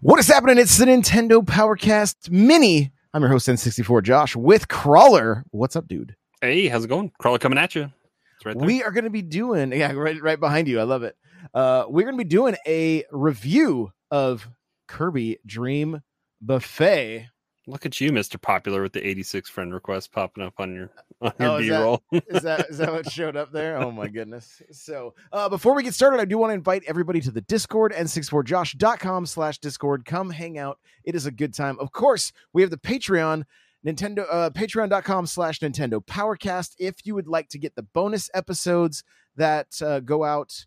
What 0.00 0.20
is 0.20 0.26
happening? 0.28 0.58
It's 0.58 0.76
the 0.76 0.84
Nintendo 0.84 1.42
Powercast 1.44 2.30
Mini. 2.30 2.92
I'm 3.14 3.22
your 3.22 3.30
host, 3.30 3.48
N64 3.48 4.02
Josh, 4.02 4.36
with 4.36 4.68
Crawler. 4.68 5.44
What's 5.50 5.74
up, 5.74 5.88
dude? 5.88 6.14
Hey, 6.40 6.68
how's 6.68 6.84
it 6.84 6.88
going? 6.88 7.12
Crawler 7.18 7.38
coming 7.38 7.58
at 7.58 7.74
you. 7.74 7.90
It's 8.36 8.44
right 8.44 8.58
there. 8.58 8.66
We 8.66 8.82
are 8.82 8.90
going 8.90 9.04
to 9.04 9.10
be 9.10 9.22
doing, 9.22 9.72
yeah, 9.72 9.92
right, 9.92 10.20
right 10.20 10.38
behind 10.38 10.68
you. 10.68 10.80
I 10.80 10.82
love 10.82 11.02
it. 11.02 11.16
Uh, 11.54 11.84
we're 11.88 12.02
going 12.02 12.18
to 12.18 12.22
be 12.22 12.28
doing 12.28 12.56
a 12.66 13.04
review 13.10 13.90
of 14.10 14.48
Kirby 14.86 15.38
Dream 15.46 16.02
Buffet. 16.42 17.28
Look 17.68 17.84
at 17.84 18.00
you, 18.00 18.12
Mr. 18.12 18.40
Popular, 18.40 18.80
with 18.80 18.92
the 18.92 19.04
86 19.04 19.50
friend 19.50 19.74
request 19.74 20.12
popping 20.12 20.44
up 20.44 20.54
on 20.58 20.72
your, 20.72 20.90
on 21.20 21.32
your 21.40 21.48
Oh, 21.50 21.56
is 21.56 21.68
B-roll. 21.68 22.02
is 22.12 22.42
that 22.42 22.66
is 22.70 22.78
that 22.78 22.92
what 22.92 23.10
showed 23.10 23.36
up 23.36 23.50
there? 23.50 23.76
Oh 23.78 23.90
my 23.90 24.06
goodness. 24.06 24.62
So 24.70 25.14
uh, 25.32 25.48
before 25.48 25.74
we 25.74 25.82
get 25.82 25.92
started, 25.92 26.20
I 26.20 26.26
do 26.26 26.38
want 26.38 26.50
to 26.50 26.54
invite 26.54 26.84
everybody 26.86 27.20
to 27.22 27.32
the 27.32 27.40
Discord, 27.40 27.92
n64josh.com 27.92 29.26
slash 29.26 29.58
Discord. 29.58 30.04
Come 30.04 30.30
hang 30.30 30.58
out. 30.58 30.78
It 31.02 31.16
is 31.16 31.26
a 31.26 31.32
good 31.32 31.54
time. 31.54 31.76
Of 31.80 31.90
course, 31.90 32.32
we 32.52 32.62
have 32.62 32.70
the 32.70 32.76
Patreon, 32.76 33.42
Nintendo 33.84 34.26
uh 34.30 34.50
patreon.com 34.50 35.26
slash 35.26 35.58
Nintendo 35.58 36.04
Powercast. 36.04 36.76
If 36.78 37.04
you 37.04 37.16
would 37.16 37.26
like 37.26 37.48
to 37.48 37.58
get 37.58 37.74
the 37.74 37.82
bonus 37.82 38.30
episodes 38.32 39.02
that 39.34 39.82
uh, 39.82 39.98
go 40.00 40.22
out 40.22 40.66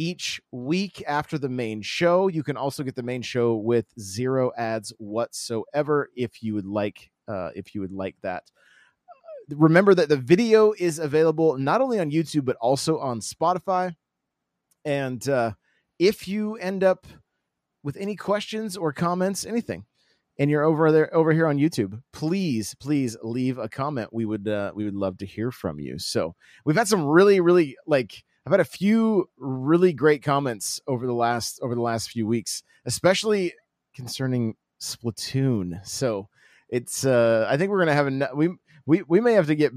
each 0.00 0.40
week 0.50 1.04
after 1.06 1.36
the 1.36 1.50
main 1.50 1.82
show. 1.82 2.28
You 2.28 2.42
can 2.42 2.56
also 2.56 2.82
get 2.82 2.94
the 2.94 3.02
main 3.02 3.20
show 3.20 3.54
with 3.54 3.84
zero 4.00 4.50
ads 4.56 4.94
whatsoever 4.98 6.08
if 6.16 6.42
you 6.42 6.54
would 6.54 6.64
like 6.64 7.10
uh, 7.28 7.50
if 7.54 7.74
you 7.74 7.82
would 7.82 7.92
like 7.92 8.16
that 8.22 8.44
remember 9.56 9.94
that 9.94 10.08
the 10.08 10.16
video 10.16 10.72
is 10.78 10.98
available 10.98 11.56
not 11.58 11.80
only 11.80 11.98
on 11.98 12.10
YouTube 12.10 12.44
but 12.44 12.56
also 12.56 12.98
on 12.98 13.20
Spotify. 13.20 13.94
And 14.84 15.26
uh, 15.28 15.52
if 15.98 16.28
you 16.28 16.54
end 16.56 16.84
up 16.84 17.06
with 17.82 17.96
any 17.96 18.16
questions 18.16 18.76
or 18.76 18.92
comments, 18.92 19.44
anything, 19.44 19.84
and 20.38 20.50
you're 20.50 20.64
over 20.64 20.90
there 20.90 21.14
over 21.14 21.32
here 21.32 21.46
on 21.46 21.58
YouTube, 21.58 22.00
please, 22.12 22.74
please 22.80 23.16
leave 23.22 23.58
a 23.58 23.68
comment. 23.68 24.08
We 24.12 24.24
would 24.24 24.48
uh, 24.48 24.72
we 24.74 24.84
would 24.84 24.94
love 24.94 25.18
to 25.18 25.26
hear 25.26 25.50
from 25.50 25.78
you. 25.78 25.98
So 25.98 26.34
we've 26.64 26.76
had 26.76 26.88
some 26.88 27.04
really, 27.04 27.40
really 27.40 27.76
like 27.86 28.24
I've 28.46 28.52
had 28.52 28.60
a 28.60 28.64
few 28.64 29.28
really 29.38 29.92
great 29.92 30.22
comments 30.22 30.80
over 30.86 31.06
the 31.06 31.12
last 31.14 31.60
over 31.62 31.74
the 31.74 31.82
last 31.82 32.10
few 32.10 32.26
weeks, 32.26 32.62
especially 32.86 33.52
concerning 33.94 34.56
Splatoon. 34.80 35.84
So 35.86 36.28
it's 36.68 37.04
uh 37.04 37.46
I 37.48 37.56
think 37.56 37.70
we're 37.70 37.80
gonna 37.80 37.94
have 37.94 38.06
a 38.06 38.30
we 38.34 38.50
we 38.86 39.02
we 39.02 39.20
may 39.20 39.34
have 39.34 39.46
to 39.48 39.54
get 39.54 39.72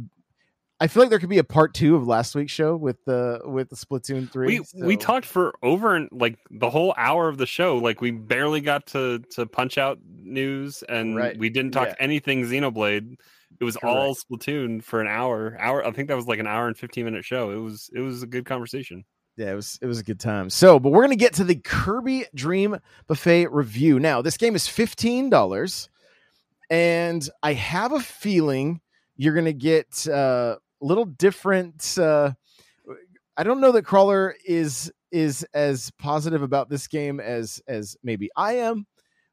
I 0.79 0.87
feel 0.87 1.03
like 1.03 1.09
there 1.11 1.19
could 1.19 1.29
be 1.29 1.37
a 1.37 1.43
part 1.45 1.73
two 1.73 1.95
of 1.95 2.07
last 2.07 2.35
week's 2.35 2.51
show 2.51 2.75
with 2.75 3.03
the 3.05 3.39
with 3.45 3.69
the 3.69 3.75
Splatoon 3.75 4.29
three. 4.31 4.59
We 4.75 4.83
we 4.85 4.97
talked 4.97 5.25
for 5.25 5.53
over 5.61 6.07
like 6.11 6.39
the 6.49 6.69
whole 6.69 6.93
hour 6.97 7.29
of 7.29 7.37
the 7.37 7.45
show. 7.45 7.77
Like 7.77 8.01
we 8.01 8.11
barely 8.11 8.59
got 8.61 8.87
to 8.87 9.19
to 9.31 9.45
punch 9.45 9.77
out 9.77 9.99
news, 10.21 10.83
and 10.89 11.15
Right. 11.15 11.37
we 11.37 11.49
didn't 11.49 11.71
talk 11.71 11.89
Yeah. 11.89 11.95
anything 11.99 12.43
Xenoblade. 12.43 13.15
It 13.59 13.63
was 13.63 13.75
all 13.77 14.15
Splatoon 14.15 14.83
for 14.83 15.01
an 15.01 15.07
hour. 15.07 15.57
Hour. 15.59 15.85
I 15.85 15.91
think 15.91 16.07
that 16.09 16.15
was 16.15 16.27
like 16.27 16.39
an 16.39 16.47
hour 16.47 16.67
and 16.67 16.77
fifteen 16.77 17.05
minute 17.05 17.23
show. 17.25 17.51
It 17.51 17.57
was 17.57 17.89
it 17.93 17.99
was 17.99 18.23
a 18.23 18.27
good 18.27 18.45
conversation. 18.45 19.05
Yeah, 19.35 19.51
it 19.51 19.55
was 19.55 19.79
it 19.81 19.87
was 19.87 19.99
a 19.99 20.03
good 20.03 20.19
time. 20.19 20.49
So, 20.49 20.79
but 20.79 20.91
we're 20.91 21.01
gonna 21.03 21.15
get 21.15 21.33
to 21.35 21.43
the 21.43 21.55
Kirby 21.55 22.25
Dream 22.35 22.77
Buffet 23.07 23.47
review 23.51 23.99
now. 23.99 24.21
This 24.21 24.37
game 24.37 24.55
is 24.55 24.67
fifteen 24.67 25.29
dollars, 25.29 25.89
and 26.69 27.27
I 27.41 27.53
have 27.53 27.91
a 27.93 27.99
feeling 27.99 28.81
you're 29.15 29.33
gonna 29.33 29.53
get 29.53 30.07
uh, 30.07 30.57
a 30.81 30.85
little 30.85 31.05
different. 31.05 31.97
Uh, 31.97 32.33
I 33.37 33.43
don't 33.43 33.61
know 33.61 33.71
that 33.71 33.83
Crawler 33.83 34.35
is 34.45 34.91
is 35.11 35.45
as 35.53 35.91
positive 35.99 36.41
about 36.41 36.69
this 36.69 36.87
game 36.87 37.19
as 37.19 37.61
as 37.67 37.95
maybe 38.03 38.29
I 38.35 38.53
am. 38.57 38.85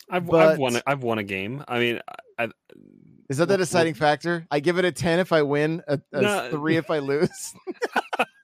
I've 0.09 0.26
But- 0.26 0.48
I've 0.53 0.59
won 0.59 0.76
a- 0.76 0.82
I've 0.86 1.03
won 1.03 1.19
a 1.19 1.22
game. 1.25 1.62
I 1.69 1.78
mean, 1.78 2.00
I, 2.38 2.44
I 2.44 2.48
Is 3.30 3.36
that 3.36 3.46
the 3.46 3.56
deciding 3.56 3.94
factor? 3.94 4.44
I 4.50 4.58
give 4.58 4.76
it 4.78 4.84
a 4.84 4.91
ten 4.91 5.20
if 5.20 5.32
I 5.32 5.42
win, 5.42 5.82
a, 5.86 6.00
a 6.12 6.20
No. 6.20 6.48
three 6.50 6.76
if 6.76 6.91
I 6.91 6.98
lose. 6.98 7.54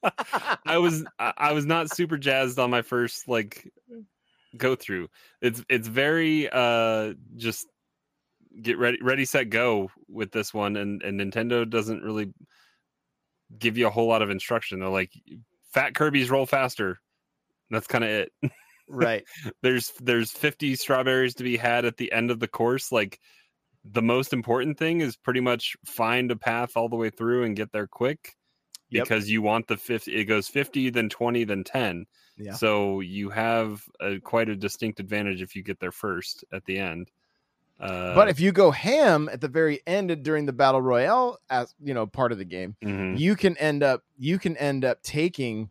I 0.65 0.79
was 0.79 1.05
I 1.19 1.33
I 1.37 1.53
was 1.53 1.67
not 1.67 1.93
super 1.93 2.17
jazzed 2.17 2.61
on 2.61 2.71
my 2.71 2.83
first 2.83 3.27
like 3.27 3.69
go 4.57 4.77
through. 4.77 5.09
It's 5.43 5.65
it's 5.69 5.89
very 5.89 6.49
uh 6.49 7.15
just 7.37 7.67
get 8.63 8.79
ready 8.79 8.99
ready 9.03 9.25
set 9.25 9.51
go 9.51 9.91
with 10.09 10.31
this 10.31 10.55
one 10.55 10.77
and 10.77 11.03
and 11.03 11.21
Nintendo 11.21 11.69
doesn't 11.69 12.05
really 12.05 12.33
give 13.59 13.77
you 13.77 13.89
a 13.89 13.91
whole 13.91 14.07
lot 14.07 14.23
of 14.23 14.31
instruction. 14.31 14.79
They're 14.79 14.89
like 14.89 15.13
fat 15.73 15.95
Kirby's 15.95 16.31
roll 16.31 16.47
faster. 16.47 17.01
That's 17.71 17.89
kind 17.89 18.05
of 18.05 18.11
it. 18.11 18.33
right. 18.89 19.25
there's 19.63 19.93
there's 20.01 20.31
50 20.31 20.77
strawberries 20.77 21.35
to 21.35 21.43
be 21.43 21.57
had 21.57 21.85
at 21.85 21.97
the 21.97 22.13
end 22.13 22.31
of 22.31 22.39
the 22.39 22.47
course 22.47 22.93
like 22.93 23.19
the 23.93 24.03
most 24.03 24.33
important 24.33 24.79
thing 24.79 25.01
is 25.01 25.17
pretty 25.17 25.41
much 25.41 25.77
find 25.85 26.31
a 26.31 26.37
path 26.37 26.77
all 26.77 26.89
the 26.89 26.97
way 26.97 27.11
through 27.11 27.45
and 27.45 27.57
get 27.57 27.73
there 27.73 27.87
quick 27.87 28.37
Yep. 28.91 29.05
because 29.05 29.29
you 29.29 29.43
want 29.43 29.67
the 29.67 29.77
50 29.77 30.15
it 30.15 30.25
goes 30.27 30.47
50 30.49 30.91
then 30.91 31.09
20 31.09 31.43
then 31.45 31.65
10 31.65 32.07
Yeah. 32.39 32.53
so 32.55 33.01
you 33.01 33.31
have 33.31 33.83
a, 34.01 34.21
quite 34.21 34.49
a 34.49 34.55
distinct 34.55 35.01
advantage 35.01 35.43
if 35.43 35.57
you 35.57 35.65
get 35.65 35.81
there 35.81 35.91
first 35.91 36.45
at 36.53 36.65
the 36.67 36.79
end 36.79 37.11
uh, 37.81 38.15
but 38.15 38.29
if 38.29 38.39
you 38.39 38.53
go 38.53 38.71
ham 38.71 39.29
at 39.31 39.41
the 39.41 39.49
very 39.49 39.81
end 39.89 40.23
during 40.23 40.47
the 40.47 40.53
battle 40.53 40.81
royale 40.81 41.39
as 41.51 41.75
you 41.83 41.95
know 41.95 42.07
part 42.07 42.31
of 42.31 42.39
the 42.39 42.45
game 42.45 42.77
mhm. 42.83 43.19
you 43.19 43.35
can 43.35 43.57
end 43.57 43.83
up 43.83 44.05
you 44.19 44.39
can 44.39 44.57
end 44.57 44.85
up 44.85 45.03
taking 45.03 45.69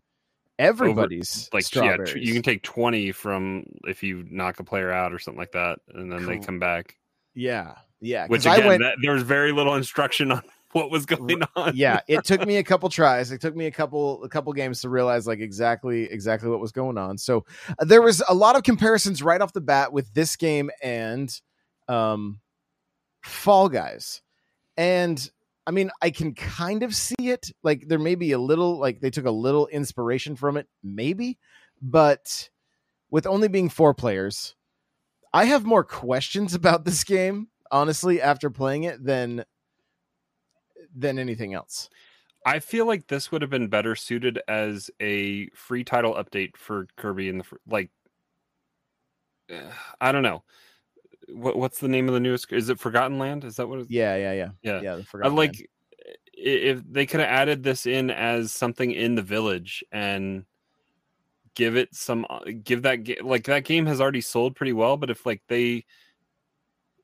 everybody's 0.60 1.50
like 1.54 1.74
yeah 1.74 1.96
tr- 1.96 2.18
you 2.18 2.34
can 2.34 2.44
take 2.44 2.64
20 2.64 3.14
from 3.14 3.64
if 3.86 4.04
you 4.04 4.26
knock 4.30 4.60
a 4.60 4.64
player 4.64 4.92
out 4.92 5.14
or 5.14 5.20
something 5.20 5.40
like 5.40 5.54
that 5.54 5.80
and 5.94 6.12
then 6.12 6.26
they 6.26 6.38
come 6.38 6.60
back 6.60 6.98
yeah 7.34 7.76
yeah 8.02 8.28
which 8.28 8.46
I 8.46 8.56
again 8.56 8.68
went 8.68 8.82
that, 8.84 8.98
there 9.02 9.14
was 9.14 9.24
very 9.24 9.52
little 9.52 9.76
instruction 9.76 10.32
on 10.32 10.42
what 10.72 10.92
was 10.92 11.06
going 11.06 11.42
on. 11.56 11.72
yeah 11.76 12.02
it 12.08 12.26
took 12.26 12.46
me 12.46 12.58
a 12.58 12.64
couple 12.64 12.90
tries. 12.90 13.32
It 13.32 13.40
took 13.42 13.56
me 13.56 13.66
a 13.66 13.72
couple 13.72 14.24
a 14.24 14.30
couple 14.30 14.52
games 14.54 14.82
to 14.82 14.90
realize 14.90 15.26
like 15.26 15.40
exactly 15.40 16.04
exactly 16.04 16.50
what 16.50 16.60
was 16.60 16.72
going 16.72 16.98
on. 16.98 17.18
So 17.18 17.46
uh, 17.70 17.86
there 17.86 18.02
was 18.02 18.22
a 18.28 18.34
lot 18.34 18.56
of 18.56 18.64
comparisons 18.64 19.24
right 19.24 19.40
off 19.40 19.54
the 19.54 19.62
bat 19.62 19.94
with 19.94 20.14
this 20.14 20.36
game 20.36 20.70
and 20.84 21.30
um 21.88 22.40
fall 23.24 23.70
guys. 23.70 24.22
And 24.78 25.30
i 25.68 25.72
mean 25.72 25.90
i 26.02 26.10
can 26.10 26.34
kind 26.34 26.84
of 26.84 26.94
see 26.94 27.16
it. 27.20 27.52
Like 27.64 27.88
there 27.88 28.00
may 28.00 28.16
be 28.16 28.34
a 28.34 28.40
little 28.40 28.78
like 28.78 29.00
they 29.00 29.10
took 29.10 29.26
a 29.26 29.32
little 29.32 29.68
inspiration 29.68 30.36
from 30.36 30.58
it 30.58 30.68
maybe. 30.84 31.38
But 31.82 32.50
with 33.10 33.26
only 33.28 33.48
being 33.48 33.70
four 33.70 33.94
players 33.94 34.56
i 35.34 35.46
have 35.46 35.64
more 35.66 35.84
questions 35.84 36.54
about 36.60 36.86
this 36.86 37.04
game 37.04 37.48
honestly 37.72 38.22
after 38.22 38.50
playing 38.50 38.84
it 38.84 39.04
than 39.04 39.44
than 40.96 41.20
anything 41.20 41.54
else 41.54 41.90
I 42.46 42.60
feel 42.60 42.86
like 42.86 43.08
this 43.08 43.32
would 43.32 43.42
have 43.42 43.50
been 43.50 43.70
better 43.70 43.96
suited 43.96 44.40
as 44.48 44.92
a 45.02 45.50
free 45.50 45.84
title 45.84 46.14
update 46.14 46.56
for 46.58 46.88
Kirby 46.96 47.28
in 47.28 47.40
the 47.40 47.44
fr- 47.44 47.56
like. 47.68 47.90
eh, 49.50 49.72
I 50.00 50.12
don't 50.12 50.22
know. 50.22 50.44
What 51.30 51.58
what's 51.58 51.80
the 51.80 51.88
name 51.88 52.08
of 52.08 52.14
the 52.14 52.20
newest? 52.20 52.54
Is 52.54 52.70
it 52.70 52.80
Forgotten 52.80 53.18
Land? 53.18 53.46
Is 53.46 53.56
that 53.56 53.68
what? 53.68 53.80
It's, 53.80 53.90
Yeah, 53.90 54.16
yeah, 54.16 54.34
yeah, 54.34 54.50
Yeah. 54.62 54.82
yeah. 54.84 54.96
I 54.98 55.02
Forgotten 55.02 55.36
like 55.36 55.56
Land. 55.56 55.68
if 56.34 56.84
they 56.88 57.08
could 57.08 57.20
have 57.20 57.30
added 57.30 57.64
this 57.64 57.88
in 57.88 58.12
as 58.12 58.52
something 58.52 58.92
in 58.92 59.16
the 59.16 59.24
village 59.24 59.84
and 59.92 60.46
give 61.56 61.76
it 61.76 61.96
some 61.96 62.28
uh, 62.30 62.42
give 62.64 62.84
that 62.84 63.26
like 63.26 63.46
that 63.46 63.64
game 63.66 63.88
has 63.88 64.00
already 64.00 64.22
sold 64.22 64.56
pretty 64.56 64.74
well 64.74 64.98
but 64.98 65.10
if 65.10 65.26
like 65.26 65.42
they 65.48 65.86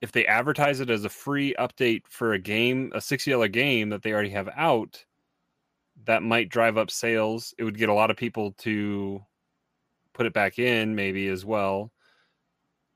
if 0.01 0.11
they 0.11 0.25
advertise 0.25 0.79
it 0.79 0.89
as 0.89 1.05
a 1.05 1.09
free 1.09 1.55
update 1.59 2.03
for 2.07 2.33
a 2.33 2.39
game 2.39 2.91
a 2.93 2.99
$60 2.99 3.51
game 3.51 3.89
that 3.89 4.03
they 4.03 4.11
already 4.11 4.29
have 4.29 4.49
out 4.55 5.05
that 6.05 6.23
might 6.23 6.49
drive 6.49 6.77
up 6.77 6.89
sales. 6.89 7.53
It 7.57 7.63
would 7.63 7.77
get 7.77 7.89
a 7.89 7.93
lot 7.93 8.09
of 8.09 8.17
people 8.17 8.53
to 8.59 9.23
put 10.13 10.25
it 10.25 10.33
back 10.33 10.57
in 10.57 10.95
maybe 10.95 11.27
as 11.27 11.45
well. 11.45 11.91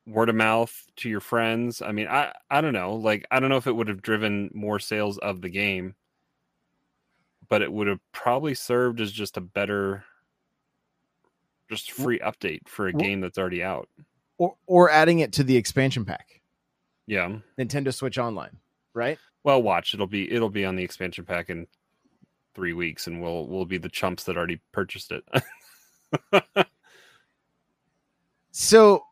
Word 0.07 0.29
of 0.29 0.35
mouth 0.35 0.73
to 0.97 1.09
your 1.09 1.19
friends. 1.19 1.81
I 1.81 1.91
mean 1.91 2.07
i 2.07 2.33
i 2.49 2.61
don't 2.61 2.73
know. 2.73 2.95
Like 2.95 3.25
i 3.31 3.39
don't 3.39 3.49
know 3.49 3.57
if 3.57 3.67
it 3.67 3.75
would 3.75 3.87
have 3.87 4.01
driven 4.01 4.49
more 4.53 4.79
sales 4.79 5.17
of 5.19 5.41
the 5.41 5.49
game 5.49 5.95
but 7.49 7.61
it 7.61 7.71
would 7.71 7.87
have 7.87 7.99
probably 8.11 8.53
served 8.53 8.99
as 8.99 9.11
just 9.11 9.37
a 9.37 9.41
better 9.41 10.03
just 11.69 11.91
free 11.91 12.19
update 12.19 12.67
for 12.67 12.87
a 12.87 12.93
game 12.93 13.21
that's 13.21 13.37
already 13.37 13.63
out. 13.63 13.89
or 14.37 14.55
or 14.67 14.89
adding 14.89 15.19
it 15.19 15.33
to 15.33 15.43
the 15.43 15.57
expansion 15.57 16.05
pack, 16.05 16.41
Yeah. 17.07 17.37
Nintendo 17.59 17.93
Switch 17.93 18.17
Online, 18.17 18.57
right? 18.93 19.17
Well, 19.43 19.61
watch 19.61 19.93
it'll 19.93 20.07
be 20.07 20.31
it'll 20.31 20.49
be 20.49 20.65
on 20.65 20.75
the 20.75 20.83
expansion 20.83 21.23
pack 21.25 21.49
in 21.49 21.67
3 22.55 22.73
weeks 22.73 23.05
and 23.07 23.21
we'll 23.21 23.45
we'll 23.47 23.65
be 23.65 23.77
the 23.77 23.89
chumps 23.89 24.23
that 24.23 24.37
already 24.37 24.59
purchased 24.71 25.11
it. 25.11 25.23
So 28.51 29.03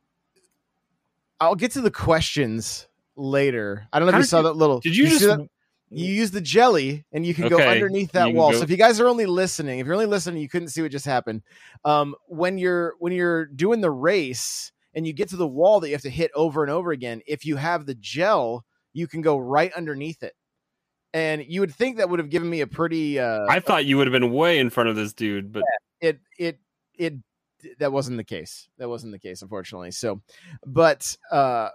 I'll 1.39 1.55
get 1.55 1.71
to 1.71 1.81
the 1.81 1.91
questions 1.91 2.87
later. 3.15 3.87
I 3.91 3.99
don't 3.99 4.07
know 4.09 4.13
if 4.17 4.21
you 4.21 4.23
saw 4.25 4.37
you- 4.37 4.43
that 4.43 4.53
little. 4.55 4.79
Did 4.79 4.95
you, 4.95 5.05
see 5.07 5.19
just 5.19 5.25
that? 5.25 5.49
You 5.89 6.11
use 6.11 6.31
the 6.31 6.41
jelly, 6.41 7.05
and 7.11 7.23
you 7.25 7.33
can 7.35 7.49
go 7.49 7.59
underneath 7.59 8.13
that 8.13 8.33
wall. 8.33 8.51
go- 8.51 8.57
So 8.57 8.63
if 8.63 8.69
you 8.71 8.77
guys 8.77 8.99
are 8.99 9.07
only 9.07 9.25
listening, 9.27 9.79
if 9.79 9.85
you're 9.85 9.93
only 9.93 10.07
listening, 10.07 10.41
you 10.41 10.49
couldn't 10.49 10.69
see 10.69 10.81
what 10.81 10.91
just 10.91 11.05
happened. 11.05 11.43
Um, 11.85 12.15
when 12.27 12.57
you're 12.57 12.95
when 12.99 13.13
you're 13.13 13.45
doing 13.45 13.81
the 13.81 13.91
race 13.91 14.71
and 14.93 15.05
you 15.07 15.13
get 15.13 15.29
to 15.29 15.35
the 15.35 15.47
wall 15.47 15.79
that 15.79 15.89
you 15.89 15.95
have 15.95 16.01
to 16.03 16.09
hit 16.09 16.31
over 16.35 16.63
and 16.63 16.71
over 16.71 16.91
again, 16.91 17.21
if 17.27 17.45
you 17.45 17.55
have 17.55 17.85
the 17.85 17.95
gel, 17.95 18.65
you 18.93 19.07
can 19.07 19.21
go 19.21 19.37
right 19.37 19.73
underneath 19.73 20.23
it. 20.23 20.33
And 21.13 21.45
you 21.47 21.59
would 21.59 21.73
think 21.73 21.97
that 21.97 22.09
would 22.09 22.19
have 22.19 22.29
given 22.29 22.49
me 22.49 22.61
a 22.61 22.67
pretty 22.67 23.19
uh, 23.19 23.45
I 23.47 23.59
thought 23.59 23.85
you 23.85 23.97
would 23.97 24.07
have 24.07 24.11
been 24.11 24.31
way 24.31 24.57
in 24.57 24.69
front 24.69 24.89
of 24.89 24.95
this 24.95 25.13
dude, 25.13 25.51
but 25.51 25.63
it 26.01 26.19
it 26.39 26.59
it 26.95 27.15
that 27.79 27.91
wasn't 27.91 28.17
the 28.17 28.23
case 28.23 28.67
that 28.77 28.89
wasn't 28.89 29.11
the 29.11 29.19
case 29.19 29.41
unfortunately 29.41 29.91
so 29.91 30.21
but 30.65 31.15
uh 31.31 31.69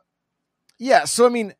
yeah 0.79 1.05
so 1.05 1.27
i 1.27 1.29
mean 1.29 1.55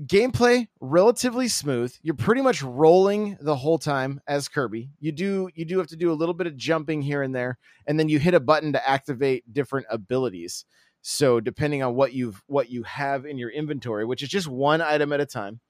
gameplay 0.00 0.66
relatively 0.80 1.46
smooth 1.46 1.94
you're 2.02 2.14
pretty 2.16 2.40
much 2.40 2.62
rolling 2.62 3.36
the 3.40 3.54
whole 3.54 3.78
time 3.78 4.20
as 4.26 4.48
kirby 4.48 4.90
you 4.98 5.12
do 5.12 5.48
you 5.54 5.64
do 5.64 5.78
have 5.78 5.86
to 5.86 5.96
do 5.96 6.10
a 6.10 6.14
little 6.14 6.34
bit 6.34 6.48
of 6.48 6.56
jumping 6.56 7.00
here 7.00 7.22
and 7.22 7.34
there 7.34 7.58
and 7.86 7.98
then 7.98 8.08
you 8.08 8.18
hit 8.18 8.34
a 8.34 8.40
button 8.40 8.72
to 8.72 8.88
activate 8.88 9.52
different 9.52 9.86
abilities 9.88 10.64
so 11.00 11.38
depending 11.38 11.82
on 11.82 11.94
what 11.94 12.12
you've 12.12 12.42
what 12.46 12.70
you 12.70 12.82
have 12.82 13.24
in 13.24 13.38
your 13.38 13.50
inventory 13.50 14.04
which 14.04 14.22
is 14.22 14.28
just 14.28 14.48
one 14.48 14.80
item 14.80 15.12
at 15.12 15.20
a 15.20 15.26
time 15.26 15.60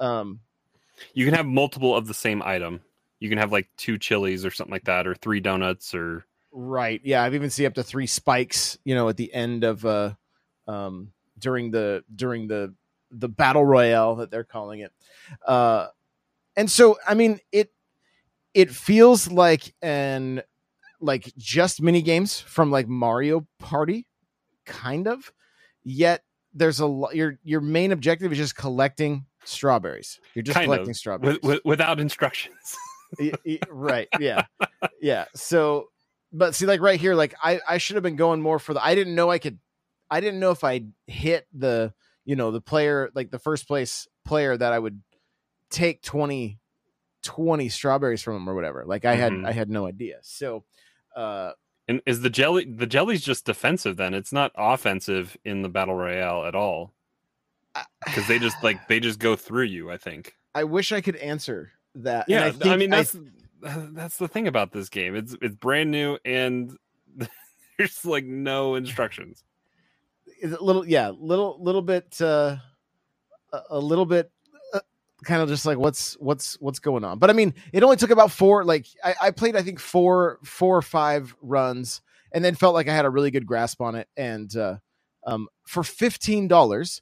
um 0.00 0.40
you 1.14 1.24
can 1.24 1.34
have 1.34 1.46
multiple 1.46 1.94
of 1.94 2.06
the 2.06 2.14
same 2.14 2.42
item. 2.42 2.80
You 3.20 3.28
can 3.28 3.38
have 3.38 3.52
like 3.52 3.68
two 3.76 3.98
chilies 3.98 4.44
or 4.44 4.50
something 4.50 4.72
like 4.72 4.84
that, 4.84 5.06
or 5.06 5.14
three 5.14 5.40
donuts, 5.40 5.94
or 5.94 6.24
Right. 6.52 7.00
Yeah, 7.04 7.22
I've 7.22 7.34
even 7.34 7.50
seen 7.50 7.66
up 7.66 7.74
to 7.74 7.82
three 7.82 8.06
spikes, 8.06 8.78
you 8.84 8.94
know, 8.94 9.08
at 9.08 9.16
the 9.16 9.32
end 9.32 9.64
of 9.64 9.84
uh 9.84 10.14
um 10.66 11.12
during 11.38 11.70
the 11.70 12.04
during 12.14 12.48
the 12.48 12.74
the 13.18 13.28
battle 13.28 13.64
royale 13.64 14.16
that 14.16 14.30
they're 14.30 14.44
calling 14.44 14.80
it. 14.80 14.92
Uh 15.46 15.88
and 16.56 16.70
so 16.70 16.98
I 17.06 17.14
mean 17.14 17.40
it 17.52 17.72
it 18.54 18.70
feels 18.70 19.30
like 19.30 19.74
an 19.82 20.42
like 21.00 21.32
just 21.36 21.82
mini 21.82 22.02
games 22.02 22.40
from 22.40 22.70
like 22.70 22.88
Mario 22.88 23.46
Party 23.58 24.06
kind 24.64 25.06
of. 25.08 25.32
Yet 25.84 26.22
there's 26.54 26.80
a 26.80 26.86
lot 26.86 27.14
your 27.14 27.38
your 27.42 27.60
main 27.60 27.92
objective 27.92 28.32
is 28.32 28.38
just 28.38 28.56
collecting 28.56 29.26
strawberries. 29.44 30.18
You're 30.34 30.42
just 30.42 30.54
Kind 30.54 30.64
of. 30.64 30.74
collecting 30.76 30.94
strawberries. 30.94 31.36
with, 31.36 31.44
with, 31.44 31.60
without 31.64 32.00
instructions. 32.00 32.76
Right 33.70 34.08
yeah 34.18 34.46
yeah 35.00 35.26
so 35.36 35.86
but 36.32 36.56
see 36.56 36.66
like 36.66 36.80
right 36.80 36.98
here 37.00 37.14
like 37.14 37.34
i 37.42 37.60
i 37.68 37.78
should 37.78 37.94
have 37.94 38.02
been 38.02 38.16
going 38.16 38.42
more 38.42 38.58
for 38.58 38.74
the 38.74 38.84
i 38.84 38.96
didn't 38.96 39.14
know 39.14 39.30
i 39.30 39.38
could 39.38 39.60
i 40.10 40.18
didn't 40.20 40.40
know 40.40 40.50
if 40.50 40.64
i 40.64 40.82
hit 41.06 41.46
the 41.54 41.94
you 42.26 42.36
know 42.36 42.50
the 42.50 42.60
player 42.60 43.10
like 43.14 43.30
the 43.30 43.38
first 43.38 43.66
place 43.66 44.06
player 44.26 44.54
that 44.56 44.72
i 44.74 44.78
would 44.78 45.00
take 45.70 46.02
20 46.02 46.58
20 47.22 47.68
strawberries 47.70 48.22
from 48.22 48.36
him 48.36 48.48
or 48.50 48.54
whatever 48.54 48.84
like 48.86 49.04
i 49.06 49.14
had 49.14 49.32
Mhm. 49.32 49.46
i 49.46 49.52
had 49.52 49.70
no 49.70 49.86
idea 49.86 50.18
so 50.22 50.64
uh 51.16 51.52
And 51.88 52.02
is 52.04 52.20
the 52.20 52.28
jelly 52.30 52.64
the 52.66 52.86
jelly's 52.86 53.22
just 53.24 53.46
defensive 53.46 53.96
then? 53.96 54.12
It's 54.12 54.32
not 54.32 54.52
offensive 54.56 55.36
in 55.44 55.62
the 55.62 55.68
battle 55.68 55.94
royale 55.94 56.44
at 56.44 56.54
all. 56.54 56.92
Because 58.04 58.26
they 58.26 58.38
just 58.40 58.56
like 58.62 58.88
they 58.88 59.00
just 59.00 59.18
go 59.18 59.36
through 59.36 59.64
you, 59.70 59.90
I 59.90 59.96
think. 59.96 60.34
i 60.54 60.64
wish 60.64 60.90
i 60.92 61.00
could 61.00 61.16
answer 61.16 61.70
that 61.94 62.26
and 62.28 62.30
Yeah, 62.34 62.46
I, 62.46 62.50
think 62.50 62.78
mean 62.78 62.90
that's 62.90 63.16
that's 63.94 64.16
the 64.18 64.28
thing 64.28 64.46
about 64.48 64.72
this 64.72 64.88
game. 64.88 65.14
It's 65.16 65.36
it's 65.40 65.54
brand 65.54 65.90
new 65.90 66.18
and 66.24 66.76
there's 67.78 68.04
like 68.04 68.24
no 68.24 68.74
instructions. 68.74 69.42
It 70.40 70.62
little 70.62 70.86
yeah 70.86 71.10
little 71.18 71.56
little 71.60 71.82
bit 71.82 72.20
uh 72.20 72.56
a, 73.52 73.60
a 73.70 73.78
little 73.78 74.06
bit 74.06 74.30
uh, 74.74 74.80
kind 75.24 75.42
of 75.42 75.48
just 75.48 75.66
like 75.66 75.78
what's 75.78 76.14
what's 76.14 76.60
what's 76.60 76.78
going 76.78 77.04
on? 77.04 77.18
But 77.18 77.30
i 77.30 77.32
mean 77.32 77.54
it 77.72 77.82
only 77.82 77.96
took 77.96 78.10
about 78.10 78.30
four 78.30 78.64
like 78.64 78.86
I, 79.04 79.14
I 79.22 79.30
played 79.30 79.56
i 79.56 79.62
think 79.62 79.80
four 79.80 80.38
four 80.44 80.76
or 80.76 80.82
five 80.82 81.34
runs 81.40 82.00
and 82.32 82.44
then 82.44 82.54
felt 82.54 82.74
like 82.74 82.88
i 82.88 82.94
had 82.94 83.04
a 83.04 83.10
really 83.10 83.30
good 83.30 83.46
grasp 83.46 83.80
on 83.80 83.94
it 83.94 84.08
and 84.16 84.54
uh 84.56 84.76
um 85.26 85.48
for 85.66 85.82
$15 85.82 87.00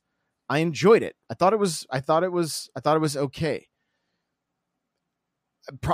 i 0.49 0.59
enjoyed 0.59 1.03
it. 1.03 1.17
I 1.31 1.35
thought 1.35 1.53
it 1.53 1.59
was 1.59 1.87
i 1.91 2.01
thought 2.01 2.25
it 2.25 2.33
was 2.33 2.71
i 2.77 2.81
thought 2.81 2.97
it 2.97 3.01
was 3.01 3.17
okay. 3.17 3.67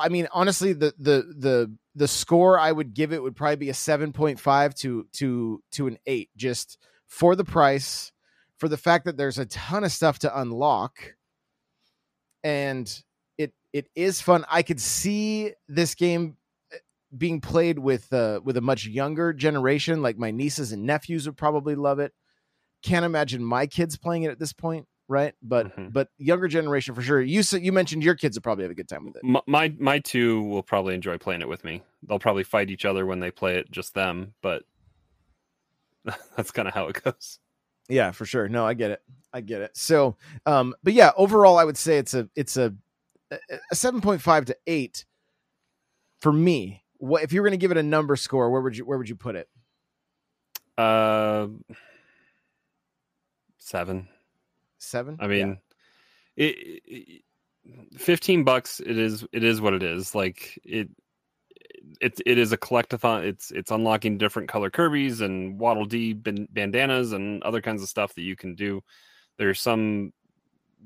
I 0.00 0.08
mean, 0.08 0.26
honestly, 0.32 0.72
the 0.72 0.92
the 0.98 1.32
the 1.36 1.76
the 1.94 2.08
score 2.08 2.58
I 2.58 2.72
would 2.72 2.94
give 2.94 3.12
it 3.12 3.22
would 3.22 3.36
probably 3.36 3.56
be 3.56 3.68
a 3.70 3.74
seven 3.74 4.12
point 4.12 4.40
five 4.40 4.74
to 4.76 5.06
to 5.14 5.62
to 5.72 5.86
an 5.86 5.98
eight, 6.06 6.30
just 6.36 6.78
for 7.10 7.34
the 7.36 7.44
price, 7.44 8.12
for 8.56 8.68
the 8.68 8.76
fact 8.78 9.04
that 9.04 9.16
there's 9.18 9.36
a 9.38 9.44
ton 9.46 9.82
of 9.84 9.90
stuff 9.92 10.20
to 10.20 10.40
unlock, 10.40 11.16
and 12.42 13.02
it 13.36 13.52
it 13.72 13.88
is 13.94 14.20
fun. 14.20 14.44
I 14.50 14.62
could 14.62 14.80
see 14.80 15.52
this 15.68 15.94
game 15.94 16.36
eh, 16.72 16.76
being 17.16 17.40
played 17.40 17.78
with 17.78 18.12
uh, 18.12 18.40
with 18.44 18.56
a 18.56 18.60
much 18.60 18.86
younger 18.86 19.32
generation, 19.32 20.02
like 20.02 20.16
my 20.18 20.30
nieces 20.30 20.72
and 20.72 20.84
nephews 20.84 21.26
would 21.26 21.36
probably 21.36 21.74
love 21.74 21.98
it. 21.98 22.12
Can't 22.82 23.04
imagine 23.04 23.44
my 23.44 23.66
kids 23.66 23.98
playing 23.98 24.22
it 24.22 24.30
at 24.30 24.38
this 24.38 24.52
point, 24.52 24.86
right? 25.08 25.34
But 25.42 25.76
Mhm. 25.76 25.92
but 25.92 26.08
younger 26.16 26.48
generation 26.48 26.94
for 26.94 27.02
sure. 27.02 27.20
You 27.20 27.42
said 27.42 27.62
you 27.62 27.72
mentioned 27.72 28.02
your 28.02 28.14
kids 28.14 28.36
would 28.36 28.42
probably 28.44 28.64
have 28.64 28.70
a 28.70 28.74
good 28.76 28.88
time 28.88 29.04
with 29.04 29.16
it. 29.16 29.24
My, 29.24 29.40
my 29.46 29.74
my 29.78 29.98
two 29.98 30.42
will 30.44 30.62
probably 30.62 30.94
enjoy 30.94 31.18
playing 31.18 31.42
it 31.42 31.48
with 31.48 31.64
me. 31.64 31.82
They'll 32.06 32.18
probably 32.20 32.44
fight 32.44 32.70
each 32.70 32.84
other 32.86 33.04
when 33.04 33.20
they 33.20 33.30
play 33.30 33.58
it, 33.58 33.70
just 33.70 33.94
them. 33.94 34.34
But 34.40 34.62
that's 36.36 36.50
kind 36.50 36.68
of 36.68 36.74
how 36.74 36.88
it 36.88 37.02
goes. 37.02 37.38
Yeah, 37.88 38.12
for 38.12 38.24
sure. 38.24 38.48
No, 38.48 38.64
I 38.66 38.74
get 38.74 38.92
it. 38.92 39.02
I 39.32 39.40
get 39.40 39.62
it. 39.62 39.76
So, 39.76 40.16
um, 40.46 40.74
but 40.82 40.92
yeah, 40.92 41.10
overall, 41.16 41.58
I 41.58 41.64
would 41.64 41.76
say 41.76 41.98
it's 41.98 42.14
a 42.14 42.28
it's 42.36 42.56
a 42.56 42.74
a 43.70 43.74
seven 43.74 44.00
point 44.00 44.22
five 44.22 44.44
to 44.46 44.56
eight 44.66 45.04
for 46.20 46.32
me. 46.32 46.84
What 46.98 47.22
if 47.22 47.32
you 47.32 47.40
were 47.40 47.48
going 47.48 47.58
to 47.58 47.62
give 47.62 47.70
it 47.70 47.76
a 47.76 47.82
number 47.82 48.16
score? 48.16 48.50
Where 48.50 48.60
would 48.60 48.76
you 48.76 48.84
where 48.84 48.98
would 48.98 49.08
you 49.08 49.16
put 49.16 49.36
it? 49.36 49.48
Uh, 50.78 51.48
seven. 53.58 54.08
Seven. 54.78 55.18
I 55.20 55.26
mean, 55.26 55.58
it, 56.36 56.80
it, 56.86 57.22
fifteen 57.96 58.44
bucks. 58.44 58.80
It 58.80 58.96
is. 58.98 59.24
It 59.32 59.44
is 59.44 59.60
what 59.60 59.74
it 59.74 59.82
is. 59.82 60.14
Like 60.14 60.58
it. 60.64 60.88
It, 62.00 62.20
it 62.24 62.38
is 62.38 62.52
a 62.52 62.58
collectathon. 62.58 63.24
It's 63.24 63.50
it's 63.50 63.70
unlocking 63.70 64.18
different 64.18 64.48
color 64.48 64.70
Kirby's 64.70 65.20
and 65.20 65.58
Waddle 65.58 65.84
Dee 65.84 66.12
ban- 66.12 66.48
bandanas 66.50 67.12
and 67.12 67.42
other 67.42 67.60
kinds 67.60 67.82
of 67.82 67.88
stuff 67.88 68.14
that 68.14 68.22
you 68.22 68.36
can 68.36 68.54
do. 68.54 68.82
There's 69.38 69.60
some 69.60 70.12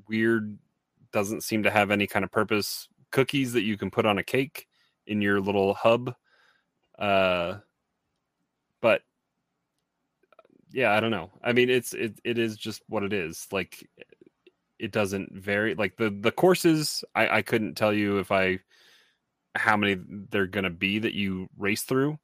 weird, 0.08 0.58
doesn't 1.12 1.42
seem 1.42 1.62
to 1.64 1.70
have 1.70 1.90
any 1.90 2.06
kind 2.06 2.24
of 2.24 2.30
purpose 2.30 2.88
cookies 3.10 3.52
that 3.52 3.62
you 3.62 3.76
can 3.76 3.90
put 3.90 4.06
on 4.06 4.18
a 4.18 4.24
cake 4.24 4.66
in 5.06 5.20
your 5.20 5.40
little 5.40 5.74
hub. 5.74 6.14
Uh, 6.98 7.58
but 8.80 9.02
yeah, 10.72 10.92
I 10.92 11.00
don't 11.00 11.10
know. 11.10 11.30
I 11.42 11.52
mean, 11.52 11.70
it's 11.70 11.94
it 11.94 12.18
it 12.24 12.38
is 12.38 12.56
just 12.56 12.82
what 12.88 13.02
it 13.02 13.12
is. 13.12 13.46
Like 13.52 13.88
it 14.78 14.92
doesn't 14.92 15.32
vary. 15.32 15.74
Like 15.74 15.96
the 15.96 16.10
the 16.10 16.32
courses, 16.32 17.04
I 17.14 17.38
I 17.38 17.42
couldn't 17.42 17.74
tell 17.74 17.92
you 17.92 18.18
if 18.18 18.32
I 18.32 18.58
how 19.54 19.76
many 19.76 19.96
they're 20.30 20.46
gonna 20.46 20.70
be 20.70 20.98
that 21.00 21.14
you 21.14 21.48
race 21.56 21.82
through. 21.82 22.18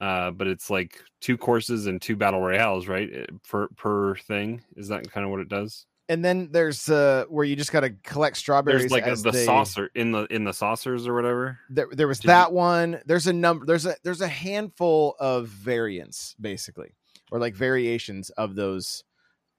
Uh, 0.00 0.30
but 0.30 0.46
it's 0.46 0.70
like 0.70 0.98
two 1.20 1.36
courses 1.36 1.86
and 1.86 2.00
two 2.00 2.16
battle 2.16 2.40
royales, 2.40 2.88
right? 2.88 3.10
eh, 3.12 3.26
Per 3.48 3.68
per 3.76 4.16
thing. 4.16 4.62
Is 4.76 4.88
that 4.88 5.10
kind 5.12 5.24
of 5.24 5.30
what 5.30 5.40
it 5.40 5.48
does? 5.48 5.86
and 6.08 6.24
then 6.24 6.48
there's 6.50 6.88
uh 6.90 7.24
where 7.28 7.44
you 7.44 7.54
just 7.54 7.70
got 7.70 7.80
to 7.80 7.90
collect 8.02 8.36
strawberries. 8.36 8.80
There's 8.80 8.90
like 8.90 9.04
as 9.04 9.22
the 9.22 9.30
they- 9.30 9.44
saucer 9.44 9.90
in 9.94 10.10
the 10.10 10.24
in 10.24 10.42
the 10.42 10.52
saucers 10.52 11.06
or 11.06 11.14
whatever. 11.14 11.60
There, 11.70 11.86
there 11.92 12.08
was 12.08 12.18
Did 12.18 12.28
that 12.28 12.52
one. 12.52 13.00
There's 13.06 13.28
a 13.28 13.32
number. 13.32 13.64
There's 13.64 13.86
a 13.86 13.94
there's 14.02 14.20
a 14.20 14.26
handful 14.26 15.14
of 15.20 15.46
variants 15.46 16.34
basically, 16.40 16.90
or 17.30 17.38
like 17.38 17.54
variations 17.54 18.30
of 18.30 18.56
those 18.56 19.04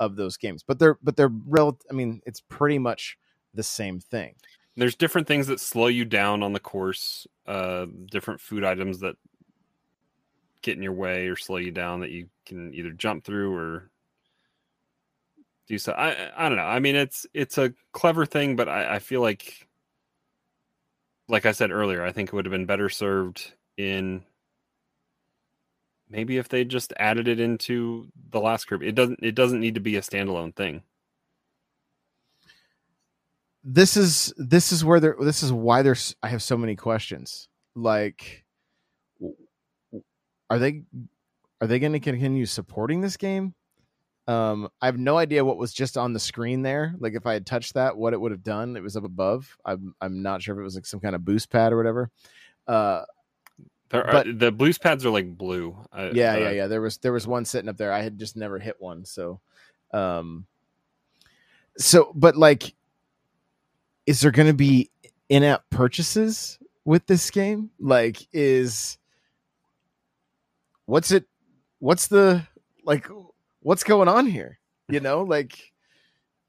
of 0.02 0.18
those 0.18 0.36
games. 0.36 0.62
But 0.68 0.78
they're 0.78 0.98
but 1.02 1.16
they're 1.16 1.32
real. 1.48 1.80
I 1.90 1.94
mean, 1.94 2.20
it's 2.26 2.42
pretty 2.42 2.80
much 2.80 3.18
the 3.54 3.64
same 3.64 4.00
thing. 4.02 4.34
There's 4.78 4.96
different 4.96 5.28
things 5.28 5.48
that 5.48 5.60
slow 5.60 5.88
you 5.88 6.06
down 6.06 6.44
on 6.44 6.54
the 6.54 6.60
course. 6.60 7.28
Uh, 7.46 7.88
different 8.10 8.40
food 8.40 8.64
items 8.64 9.00
that 9.00 9.16
get 10.62 10.78
in 10.78 10.84
your 10.84 10.94
way 10.94 11.28
or 11.28 11.36
slow 11.36 11.58
you 11.58 11.72
down 11.72 12.02
that 12.02 12.12
you 12.12 12.28
can 12.46 12.74
either 12.74 12.92
jump 12.92 13.24
through 13.24 13.54
or 13.56 13.90
do 15.68 15.78
so. 15.78 15.92
I 15.94 16.32
I 16.38 16.48
don't 16.48 16.58
know. 16.58 16.64
I 16.64 16.80
mean, 16.80 16.96
it's 16.96 17.26
it's 17.34 17.58
a 17.58 17.74
clever 17.92 18.26
thing, 18.26 18.56
but 18.56 18.70
I, 18.70 18.96
I 18.96 19.00
feel 19.00 19.22
like, 19.22 19.68
like 21.28 21.46
I 21.46 21.52
said 21.52 21.72
earlier, 21.72 22.04
I 22.04 22.12
think 22.12 22.30
it 22.30 22.34
would 22.34 22.46
have 22.46 22.52
been 22.52 22.66
better 22.66 22.90
served 22.90 23.54
in 23.78 24.24
maybe 26.10 26.38
if 26.38 26.50
they 26.50 26.64
just 26.66 26.94
added 27.00 27.28
it 27.28 27.40
into 27.40 28.08
the 28.30 28.40
last 28.40 28.68
group. 28.68 28.84
It 28.84 28.94
doesn't 28.96 29.20
it 29.24 29.36
doesn't 29.36 29.60
need 29.60 29.76
to 29.76 29.82
be 29.82 29.96
a 29.96 30.02
standalone 30.02 30.56
thing. 30.56 30.84
This 33.64 33.96
is 33.98 34.34
this 34.38 34.72
is 34.72 34.84
where 34.84 35.00
there 35.00 35.16
this 35.20 35.44
is 35.44 35.52
why 35.54 35.82
there's 35.82 36.16
I 36.24 36.30
have 36.30 36.42
so 36.44 36.58
many 36.58 36.76
questions. 36.76 37.48
Like 37.76 38.44
are 40.50 40.60
they 40.60 40.84
are 41.62 41.68
they 41.68 41.80
going 41.80 41.94
to 41.94 42.00
continue 42.00 42.46
supporting 42.46 43.02
this 43.02 43.18
game? 43.18 43.54
Um 44.28 44.70
I 44.82 44.88
have 44.88 44.98
no 44.98 45.18
idea 45.18 45.46
what 45.46 45.58
was 45.58 45.74
just 45.74 45.98
on 45.98 46.14
the 46.14 46.20
screen 46.20 46.62
there. 46.62 46.94
Like 47.00 47.14
if 47.14 47.26
I 47.26 47.34
had 47.34 47.46
touched 47.46 47.74
that 47.76 47.96
what 47.98 48.14
it 48.14 48.22
would 48.22 48.32
have 48.32 48.44
done. 48.44 48.76
It 48.76 48.84
was 48.84 48.96
up 48.98 49.04
above. 49.04 49.56
I'm 49.66 49.96
I'm 50.02 50.22
not 50.22 50.42
sure 50.42 50.56
if 50.56 50.60
it 50.60 50.64
was 50.64 50.76
like 50.76 50.86
some 50.86 51.00
kind 51.00 51.16
of 51.16 51.24
boost 51.26 51.50
pad 51.52 51.72
or 51.74 51.78
whatever. 51.78 52.10
Uh 52.68 53.04
There 53.90 54.06
are, 54.08 54.12
But- 54.12 54.40
the 54.40 54.52
blues 54.52 54.78
pads 54.78 55.06
are 55.06 55.10
like 55.12 55.38
blue. 55.38 55.78
I- 55.92 56.12
yeah, 56.12 56.34
uh, 56.34 56.38
yeah, 56.38 56.52
yeah. 56.52 56.68
There 56.68 56.82
was 56.82 56.98
there 56.98 57.14
was 57.14 57.28
one 57.28 57.46
sitting 57.46 57.70
up 57.70 57.78
there. 57.78 57.92
I 57.94 58.02
had 58.02 58.18
just 58.18 58.36
never 58.36 58.58
hit 58.60 58.78
one. 58.80 59.06
So 59.06 59.40
um 59.94 60.46
so 61.78 62.12
but 62.16 62.36
like 62.36 62.74
is 64.06 64.22
there 64.22 64.32
going 64.32 64.48
to 64.48 64.54
be 64.54 64.90
in-app 65.30 65.64
purchases 65.70 66.60
with 66.86 67.06
this 67.08 67.30
game? 67.32 67.70
Like 67.80 68.18
is 68.34 68.98
what's 70.86 71.12
it 71.12 71.26
what's 71.80 72.08
the 72.08 72.46
like 72.84 73.08
what's 73.62 73.84
going 73.84 74.08
on 74.08 74.26
here? 74.26 74.60
You 74.90 75.00
know, 75.00 75.22
like 75.28 75.72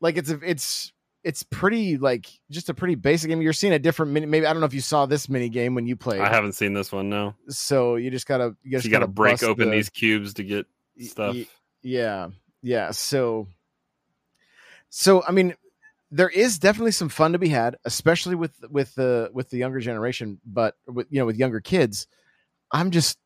like 0.00 0.16
it's 0.16 0.30
a, 0.30 0.38
it's 0.42 0.92
it's 1.25 1.44
pretty 1.44 1.99
like 1.99 2.26
just 2.50 2.68
a 2.68 2.75
pretty 2.75 2.97
basic 2.97 3.28
game. 3.28 3.40
You're 3.42 3.52
seeing 3.52 3.73
a 3.73 3.78
different 3.78 4.12
mini 4.12 4.26
maybe 4.26 4.47
I 4.47 4.52
don't 4.52 4.61
know 4.61 4.66
if 4.66 4.75
you 4.75 4.80
saw 4.80 5.06
this 5.06 5.28
mini 5.28 5.49
game 5.49 5.75
when 5.75 5.87
you 5.87 5.94
played. 5.94 6.21
I 6.21 6.28
haven't 6.28 6.52
seen 6.52 6.73
this 6.73 6.90
one. 6.90 7.09
No, 7.09 7.35
so 7.49 7.97
you 7.97 8.11
just 8.11 8.26
gotta 8.26 8.56
you 8.64 8.73
so 8.73 8.76
just 8.78 8.85
you 8.87 8.90
got 8.90 8.99
to 9.00 9.06
gotta 9.06 9.12
break 9.12 9.42
open 9.42 9.71
the- 9.71 9.76
these 9.76 9.88
cubes 9.90 10.35
to 10.35 10.42
get 10.44 10.66
stuff. 11.00 11.35
y- 11.35 11.47
yeah 11.85 12.28
yeah 12.62 12.92
so 12.92 13.49
so 14.88 15.25
i 15.26 15.32
mean 15.32 15.52
there 16.14 16.28
is 16.28 16.59
definitely 16.59 16.92
some 16.92 17.09
fun 17.09 17.33
to 17.33 17.38
be 17.38 17.49
had 17.49 17.76
especially 17.85 18.35
with 18.35 18.52
with 18.71 18.95
the 18.95 19.31
with 19.33 19.50
the 19.50 19.57
younger 19.57 19.81
generation 19.81 20.38
but 20.47 20.75
with 20.87 21.07
you 21.11 21.19
know 21.19 21.26
with 21.26 21.37
younger 21.37 21.61
kids 21.61 22.07
i'm 22.71 22.90
just 22.90 23.19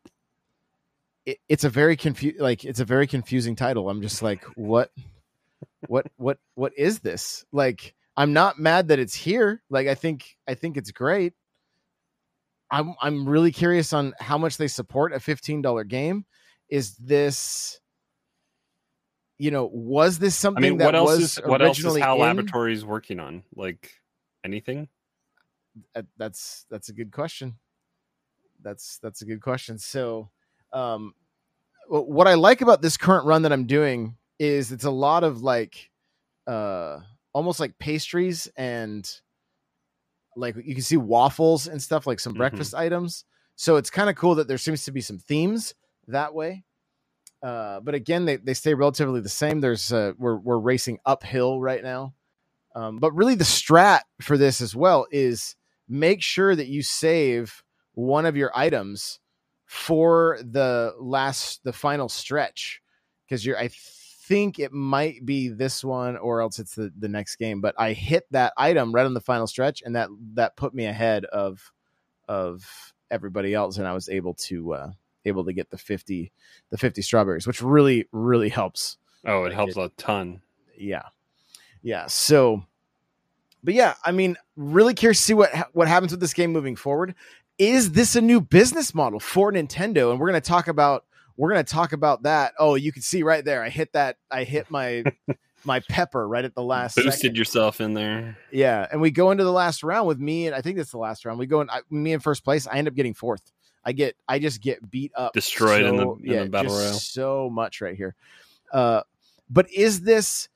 it, 1.27 1.39
it's 1.49 1.65
a 1.65 1.69
very 1.69 1.95
confu- 1.95 2.37
like 2.39 2.63
it's 2.63 2.79
a 2.79 2.85
very 2.85 3.05
confusing 3.05 3.55
title. 3.55 3.89
I'm 3.89 4.01
just 4.01 4.23
like 4.23 4.43
what 4.55 4.89
what 5.87 6.07
what 6.15 6.39
what 6.55 6.71
is 6.75 6.99
this? 6.99 7.45
Like 7.51 7.93
i'm 8.15 8.33
not 8.33 8.57
mad 8.57 8.87
that 8.87 8.97
it's 8.97 9.13
here. 9.13 9.61
Like 9.69 9.87
i 9.87 9.93
think 9.93 10.37
i 10.47 10.55
think 10.55 10.77
it's 10.77 10.91
great. 10.91 11.33
I'm 12.71 12.95
i'm 13.01 13.27
really 13.27 13.51
curious 13.51 13.93
on 13.93 14.13
how 14.19 14.37
much 14.37 14.57
they 14.57 14.69
support 14.69 15.13
a 15.13 15.17
$15 15.17 15.87
game. 15.87 16.25
Is 16.69 16.95
this 16.95 17.79
you 19.37 19.51
know 19.51 19.69
was 19.71 20.19
this 20.19 20.35
something 20.35 20.63
I 20.63 20.69
mean, 20.69 20.77
that 20.79 20.85
what 20.85 20.95
else 20.95 21.09
was 21.09 21.37
is 21.37 21.45
what 21.45 21.61
else 21.61 21.77
is 21.77 21.85
originally 21.85 22.01
Hal 22.01 22.15
in? 22.15 22.21
Laboratories 22.21 22.85
working 22.85 23.19
on? 23.19 23.43
Like 23.55 23.91
anything? 24.43 24.89
That's 26.17 26.65
that's 26.69 26.89
a 26.89 26.93
good 26.93 27.11
question 27.11 27.55
that's 28.63 28.97
that's 28.99 29.21
a 29.21 29.25
good 29.25 29.41
question 29.41 29.77
so 29.77 30.29
um 30.73 31.13
what 31.87 32.27
i 32.27 32.33
like 32.33 32.61
about 32.61 32.81
this 32.81 32.97
current 32.97 33.25
run 33.25 33.43
that 33.43 33.51
i'm 33.53 33.65
doing 33.65 34.17
is 34.39 34.71
it's 34.71 34.83
a 34.83 34.91
lot 34.91 35.23
of 35.23 35.41
like 35.41 35.89
uh 36.47 36.99
almost 37.33 37.59
like 37.59 37.77
pastries 37.77 38.47
and 38.57 39.21
like 40.35 40.55
you 40.63 40.73
can 40.73 40.83
see 40.83 40.97
waffles 40.97 41.67
and 41.67 41.81
stuff 41.81 42.07
like 42.07 42.19
some 42.19 42.33
Mhm. 42.33 42.37
breakfast 42.37 42.73
items 42.73 43.25
so 43.55 43.75
it's 43.75 43.89
kind 43.89 44.09
of 44.09 44.15
cool 44.15 44.35
that 44.35 44.47
there 44.47 44.57
seems 44.57 44.83
to 44.85 44.91
be 44.91 45.01
some 45.01 45.17
themes 45.19 45.73
that 46.07 46.33
way 46.33 46.63
uh 47.43 47.79
but 47.81 47.95
again 47.95 48.25
they, 48.25 48.37
they 48.37 48.53
stay 48.53 48.73
relatively 48.73 49.21
the 49.21 49.29
same. 49.29 49.61
There's 49.61 49.91
uh 49.91 50.13
we're, 50.17 50.37
we're 50.37 50.57
racing 50.57 50.99
uphill 51.05 51.61
right 51.61 51.83
now. 51.83 52.13
Um 52.75 52.97
but 52.97 53.13
really 53.13 53.35
the 53.35 53.43
strat 53.43 54.01
for 54.21 54.37
this 54.37 54.61
as 54.61 54.75
well 54.75 55.07
is 55.11 55.55
make 55.87 56.21
sure 56.21 56.55
that 56.55 56.67
you 56.67 56.83
save 56.83 57.63
one 57.93 58.25
of 58.25 58.37
your 58.37 58.51
items 58.55 59.19
for 59.65 60.39
the 60.43 60.93
last 60.99 61.63
the 61.63 61.73
final 61.73 62.07
stretch 62.07 62.81
because 63.25 63.45
you're 63.45 63.57
i 63.57 63.69
think 64.27 64.59
it 64.59 64.73
might 64.73 65.25
be 65.25 65.47
this 65.47 65.83
one 65.83 66.17
or 66.17 66.41
else 66.41 66.59
it's 66.59 66.75
the, 66.75 66.91
the 66.99 67.07
next 67.07 67.37
game. 67.37 67.61
But 67.61 67.75
i 67.77 67.93
hit 67.93 68.25
that 68.31 68.53
item 68.57 68.93
right 68.93 69.05
on 69.05 69.13
the 69.13 69.21
final 69.21 69.47
stretch 69.47 69.81
and 69.85 69.95
that 69.95 70.09
that 70.33 70.57
put 70.57 70.73
me 70.73 70.85
ahead 70.85 71.25
of 71.25 71.71
of 72.27 72.93
everybody 73.09 73.53
else 73.53 73.77
and 73.77 73.87
i 73.87 73.93
was 73.93 74.09
able 74.09 74.33
to 74.33 74.73
uh 74.73 74.91
able 75.27 75.45
to 75.45 75.53
get 75.53 75.69
the 75.69 75.77
50 75.77 76.31
the 76.69 76.77
50 76.77 77.01
strawberries 77.01 77.45
which 77.47 77.61
really 77.61 78.07
really 78.11 78.49
helps. 78.49 78.97
Oh, 79.25 79.41
it 79.43 79.47
Like 79.47 79.53
helps 79.53 79.77
it- 79.77 79.81
a 79.83 79.89
ton. 79.97 80.41
yeah. 80.77 81.03
Yeah 81.81 82.07
so 82.07 82.63
but 83.63 83.73
yeah 83.73 83.95
i 84.05 84.11
mean 84.11 84.37
really 84.55 84.93
curious 84.93 85.17
to 85.19 85.23
see 85.23 85.33
what 85.33 85.51
what 85.73 85.87
happens 85.87 86.11
with 86.11 86.19
this 86.21 86.33
game 86.33 86.51
moving 86.51 86.75
forward. 86.75 87.15
Is 87.57 87.93
this 87.93 88.15
a 88.15 88.21
new 88.21 88.39
business 88.39 88.93
model 88.93 89.19
for 89.19 89.51
nintendo? 89.51 90.11
And 90.11 90.19
we're 90.19 90.29
going 90.29 90.39
to 90.41 90.47
talk 90.47 90.67
about 90.67 91.05
we're 91.37 91.51
going 91.51 91.63
to 91.63 91.71
talk 91.71 91.91
about 91.93 92.23
that. 92.23 92.53
Oh 92.59 92.75
you 92.75 92.91
can 92.91 93.01
see 93.01 93.23
right 93.23 93.43
there 93.43 93.63
i 93.63 93.69
hit 93.69 93.93
that 93.93 94.17
i 94.31 94.43
hit 94.43 94.69
my 94.69 95.03
my 95.63 95.79
pepper 95.89 96.27
right 96.27 96.45
at 96.45 96.53
the 96.55 96.61
last 96.63 96.95
Boosted 96.95 97.13
second. 97.13 97.35
yourself 97.37 97.81
in 97.81 97.93
there. 97.93 98.37
yeah 98.51 98.87
and 98.91 99.01
we 99.01 99.09
go 99.11 99.31
into 99.31 99.43
the 99.43 99.51
last 99.51 99.83
round 99.83 100.07
with 100.07 100.19
me 100.19 100.45
and 100.47 100.55
i 100.55 100.61
think 100.61 100.77
that's 100.77 100.91
the 100.91 100.97
last 100.99 101.25
round. 101.25 101.39
We 101.39 101.45
go 101.47 101.61
in 101.61 101.69
I, 101.69 101.81
me 101.89 102.13
in 102.13 102.19
first 102.19 102.43
place 102.43 102.67
i 102.67 102.77
end 102.77 102.87
up 102.87 102.93
getting 102.95 103.13
fourth 103.15 103.41
i 103.87 103.91
get 103.93 104.15
i 104.27 104.37
just 104.37 104.61
get 104.61 104.91
beat 104.91 105.11
up 105.15 105.33
Destroyed 105.33 105.83
in 105.83 105.95
the- 105.95 106.03
so- 106.03 106.19
in 106.23 106.43
the 106.43 106.49
battle 106.49 106.75
royale. 106.75 106.93
so 106.93 107.49
much 107.49 107.81
right 107.81 107.95
here 107.95 108.13
uh 108.71 109.01
but 109.49 109.71
is 109.71 110.01
this 110.01 110.49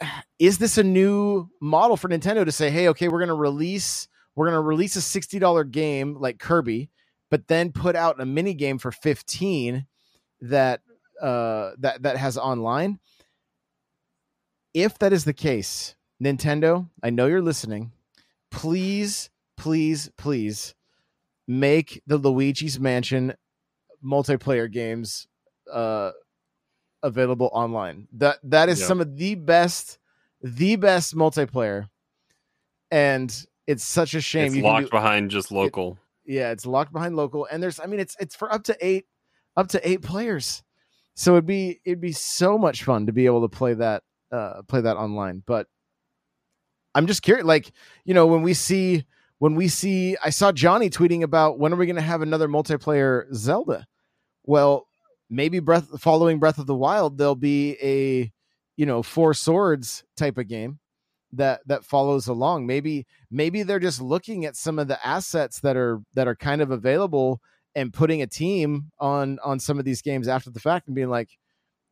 is 0.38 0.58
this 0.58 0.78
a 0.78 0.84
new 0.84 1.48
model 1.60 1.96
for 1.96 2.08
Nintendo 2.08 2.44
to 2.44 2.52
say, 2.52 2.70
hey, 2.70 2.88
okay, 2.88 3.08
we're 3.08 3.20
gonna 3.20 3.34
release 3.34 4.08
we're 4.36 4.46
gonna 4.46 4.60
release 4.60 4.96
a 4.96 5.00
sixty 5.00 5.38
dollar 5.38 5.64
game 5.64 6.16
like 6.20 6.38
Kirby, 6.38 6.90
but 7.30 7.48
then 7.48 7.72
put 7.72 7.96
out 7.96 8.20
a 8.20 8.26
mini 8.26 8.54
game 8.54 8.78
for 8.78 8.92
fifteen 8.92 9.86
that 10.40 10.80
uh 11.20 11.70
that 11.78 12.02
that 12.02 12.16
has 12.16 12.36
online. 12.38 12.98
If 14.74 14.98
that 14.98 15.12
is 15.12 15.24
the 15.24 15.32
case, 15.32 15.96
Nintendo, 16.22 16.88
I 17.02 17.10
know 17.10 17.26
you're 17.26 17.42
listening. 17.42 17.90
Please, 18.50 19.30
please, 19.56 20.10
please 20.16 20.74
make 21.48 22.00
the 22.06 22.18
Luigi's 22.18 22.78
Mansion 22.78 23.34
multiplayer 24.04 24.70
games 24.70 25.26
uh 25.72 26.12
available 27.02 27.50
online. 27.52 28.06
That 28.12 28.38
that 28.44 28.68
is 28.68 28.78
Yeah. 28.80 28.86
some 28.86 29.00
of 29.00 29.16
the 29.16 29.34
best 29.34 29.98
the 30.42 30.76
best 30.76 31.16
multiplayer. 31.16 31.88
And 32.90 33.34
it's 33.66 33.84
such 33.84 34.14
a 34.14 34.20
shame 34.20 34.46
It's 34.46 34.56
you 34.56 34.62
locked 34.62 34.86
do- 34.86 34.90
behind 34.90 35.30
just 35.30 35.50
local. 35.50 35.98
yeah, 36.24 36.50
it's 36.52 36.64
locked 36.66 36.92
behind 36.92 37.16
local 37.16 37.46
and 37.50 37.62
there's 37.62 37.80
I 37.80 37.86
mean 37.86 38.00
it's 38.00 38.16
it's 38.20 38.36
for 38.36 38.52
up 38.52 38.62
to 38.64 38.76
8 38.80 39.04
up 39.56 39.68
to 39.68 39.88
8 39.88 40.02
players. 40.02 40.62
So 41.14 41.32
it'd 41.32 41.46
be 41.46 41.80
it'd 41.84 42.00
be 42.00 42.12
so 42.12 42.56
much 42.58 42.84
fun 42.84 43.06
to 43.06 43.12
be 43.12 43.26
able 43.26 43.40
to 43.42 43.48
play 43.48 43.74
that 43.74 44.02
uh 44.30 44.62
play 44.68 44.80
that 44.82 44.96
online. 44.96 45.42
But 45.46 45.66
I'm 46.94 47.06
just 47.06 47.22
curious 47.22 47.44
like, 47.46 47.72
you 48.04 48.14
know, 48.14 48.26
when 48.26 48.42
we 48.42 48.54
see 48.54 49.04
when 49.38 49.54
we 49.54 49.68
see 49.68 50.16
I 50.24 50.30
saw 50.30 50.52
Johnny 50.52 50.90
tweeting 50.90 51.22
about 51.22 51.58
when 51.58 51.72
are 51.72 51.76
we 51.76 51.86
going 51.86 51.96
to 51.96 52.02
have 52.02 52.22
another 52.22 52.48
multiplayer 52.48 53.32
Zelda? 53.34 53.86
Well, 54.44 54.86
maybe 55.30 55.60
Breath 55.60 56.00
following 56.00 56.38
Breath 56.38 56.58
of 56.58 56.66
the 56.66 56.74
Wild 56.74 57.18
there'll 57.18 57.34
be 57.34 57.76
a 57.82 58.32
you 58.78 58.86
know, 58.86 59.02
four 59.02 59.34
swords 59.34 60.04
type 60.16 60.38
of 60.38 60.46
game 60.46 60.78
that 61.32 61.60
that 61.66 61.84
follows 61.84 62.28
along. 62.28 62.64
Maybe 62.66 63.06
maybe 63.28 63.64
they're 63.64 63.80
just 63.80 64.00
looking 64.00 64.46
at 64.46 64.56
some 64.56 64.78
of 64.78 64.86
the 64.86 65.04
assets 65.06 65.60
that 65.60 65.76
are 65.76 66.00
that 66.14 66.28
are 66.28 66.36
kind 66.36 66.62
of 66.62 66.70
available 66.70 67.40
and 67.74 67.92
putting 67.92 68.22
a 68.22 68.26
team 68.26 68.90
on 69.00 69.40
on 69.44 69.58
some 69.58 69.80
of 69.80 69.84
these 69.84 70.00
games 70.00 70.28
after 70.28 70.50
the 70.50 70.60
fact 70.60 70.86
and 70.86 70.94
being 70.94 71.10
like, 71.10 71.30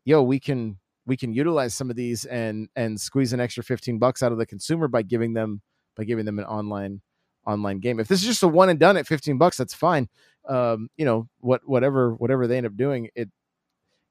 "Yo, 0.04 0.22
we 0.22 0.38
can 0.38 0.78
we 1.06 1.16
can 1.16 1.32
utilize 1.32 1.74
some 1.74 1.90
of 1.90 1.96
these 1.96 2.24
and 2.24 2.68
and 2.76 3.00
squeeze 3.00 3.32
an 3.32 3.40
extra 3.40 3.64
15 3.64 3.98
bucks 3.98 4.22
out 4.22 4.30
of 4.30 4.38
the 4.38 4.46
consumer 4.46 4.86
by 4.86 5.02
giving 5.02 5.34
them 5.34 5.62
by 5.96 6.04
giving 6.04 6.24
them 6.24 6.38
an 6.38 6.44
online 6.44 7.02
online 7.46 7.78
game. 7.78 8.00
If 8.00 8.08
this 8.08 8.20
is 8.20 8.26
just 8.26 8.42
a 8.42 8.48
one 8.48 8.68
and 8.68 8.78
done 8.78 8.96
at 8.96 9.06
15 9.06 9.38
bucks, 9.38 9.56
that's 9.56 9.74
fine. 9.74 10.08
Um, 10.48 10.90
you 10.96 11.04
know, 11.04 11.28
what 11.40 11.66
whatever 11.66 12.14
whatever 12.14 12.46
they 12.46 12.56
end 12.56 12.66
up 12.66 12.76
doing, 12.76 13.08
it 13.14 13.30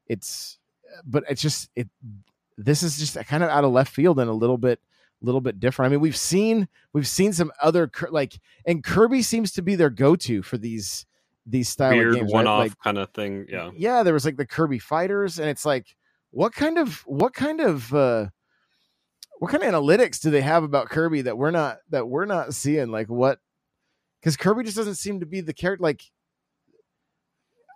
it's 0.07 0.57
but 1.05 1.23
it's 1.29 1.41
just 1.41 1.69
it 1.75 1.89
this 2.57 2.83
is 2.83 2.97
just 2.97 3.15
kind 3.27 3.43
of 3.43 3.49
out 3.49 3.63
of 3.63 3.71
left 3.71 3.93
field 3.93 4.19
and 4.19 4.29
a 4.29 4.33
little 4.33 4.57
bit 4.57 4.79
little 5.21 5.41
bit 5.41 5.59
different. 5.59 5.89
I 5.89 5.91
mean, 5.91 6.01
we've 6.01 6.15
seen 6.17 6.67
we've 6.93 7.07
seen 7.07 7.33
some 7.33 7.51
other 7.61 7.89
like 8.09 8.39
and 8.65 8.83
Kirby 8.83 9.21
seems 9.21 9.51
to 9.53 9.61
be 9.61 9.75
their 9.75 9.89
go-to 9.89 10.41
for 10.41 10.57
these 10.57 11.05
these 11.45 11.69
style 11.69 11.95
Weird 11.95 12.09
of 12.09 12.15
games, 12.15 12.33
one 12.33 12.45
right? 12.45 12.51
off 12.51 12.59
Like, 12.59 12.79
kind 12.83 12.97
of 12.97 13.09
thing. 13.11 13.45
Yeah. 13.49 13.71
yeah, 13.75 14.03
there 14.03 14.13
was 14.13 14.25
like 14.25 14.37
the 14.37 14.45
Kirby 14.47 14.79
Fighters, 14.79 15.39
and 15.39 15.47
it's 15.49 15.65
like, 15.65 15.95
what 16.31 16.53
kind 16.53 16.77
of 16.77 16.99
what 17.05 17.33
kind 17.33 17.61
of 17.61 17.93
uh 17.93 18.27
what 19.39 19.51
kind 19.51 19.63
of 19.63 19.73
analytics 19.73 20.21
do 20.21 20.31
they 20.31 20.41
have 20.41 20.63
about 20.63 20.89
Kirby 20.89 21.23
that 21.23 21.37
we're 21.37 21.51
not 21.51 21.79
that 21.89 22.07
we're 22.07 22.25
not 22.25 22.53
seeing? 22.53 22.89
Like 22.89 23.09
what? 23.09 23.39
Because 24.19 24.37
Kirby 24.37 24.63
just 24.63 24.77
doesn't 24.77 24.95
seem 24.95 25.19
to 25.19 25.25
be 25.25 25.41
the 25.41 25.53
character. 25.53 25.83
Like 25.83 26.03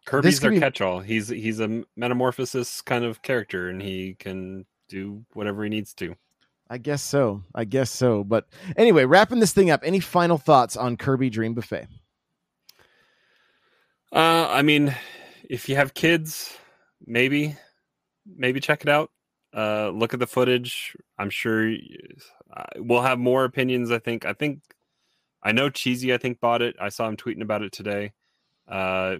Kirby's 0.05 0.39
their 0.39 0.51
be- 0.51 0.59
catch-all. 0.59 0.99
He's 0.99 1.27
he's 1.27 1.59
a 1.59 1.83
metamorphosis 1.95 2.81
kind 2.81 3.03
of 3.05 3.21
character, 3.21 3.69
and 3.69 3.81
he 3.81 4.15
can 4.15 4.65
do 4.87 5.23
whatever 5.33 5.63
he 5.63 5.69
needs 5.69 5.93
to. 5.95 6.15
I 6.69 6.77
guess 6.77 7.01
so. 7.01 7.43
I 7.55 7.65
guess 7.65 7.89
so. 7.89 8.23
But 8.23 8.47
anyway, 8.77 9.05
wrapping 9.05 9.39
this 9.39 9.53
thing 9.53 9.69
up. 9.71 9.81
Any 9.83 9.99
final 9.99 10.37
thoughts 10.37 10.77
on 10.77 10.97
Kirby 10.97 11.29
Dream 11.29 11.53
Buffet? 11.53 11.87
Uh, 14.11 14.47
I 14.49 14.61
mean, 14.61 14.95
if 15.49 15.69
you 15.69 15.75
have 15.75 15.93
kids, 15.93 16.57
maybe 17.05 17.55
maybe 18.25 18.59
check 18.59 18.81
it 18.81 18.89
out. 18.89 19.11
Uh, 19.55 19.89
look 19.89 20.13
at 20.13 20.19
the 20.19 20.27
footage. 20.27 20.95
I'm 21.17 21.29
sure 21.29 21.73
uh, 22.55 22.63
we'll 22.77 23.01
have 23.01 23.19
more 23.19 23.45
opinions. 23.45 23.91
I 23.91 23.99
think. 23.99 24.25
I 24.25 24.33
think. 24.33 24.61
I 25.41 25.51
know 25.53 25.69
Cheesy. 25.69 26.13
I 26.13 26.17
think 26.17 26.39
bought 26.39 26.61
it. 26.61 26.75
I 26.79 26.89
saw 26.89 27.07
him 27.07 27.17
tweeting 27.17 27.41
about 27.41 27.61
it 27.61 27.71
today. 27.71 28.13
Uh, 28.67 29.17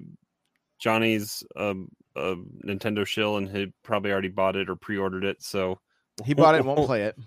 Johnny's 0.80 1.44
um, 1.56 1.90
a 2.16 2.36
Nintendo 2.66 3.06
shill, 3.06 3.38
and 3.38 3.50
he 3.50 3.74
probably 3.84 4.12
already 4.12 4.30
bought 4.30 4.56
it 4.56 4.70
or 4.70 4.76
pre-ordered 4.76 5.24
it. 5.24 5.42
So 5.42 5.80
He 6.26 6.34
bought 6.34 6.56
it, 6.56 6.60
and 6.60 6.68
won't 6.68 6.86
play 6.86 7.04
it. 7.04 7.18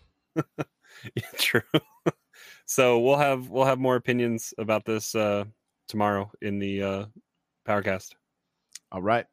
Yeah, 1.16 1.22
true. 1.36 1.62
so 2.66 3.00
we'll 3.00 3.16
have 3.16 3.48
we'll 3.48 3.64
have 3.64 3.78
more 3.78 3.96
opinions 3.96 4.54
about 4.58 4.84
this 4.84 5.14
uh, 5.14 5.44
tomorrow 5.88 6.30
in 6.40 6.58
the 6.58 6.82
uh, 6.82 7.04
Powercast. 7.66 8.12
All 8.92 9.02
right. 9.02 9.24